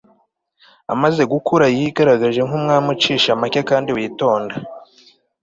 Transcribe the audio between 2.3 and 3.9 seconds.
nk'umwami ucisha make kandi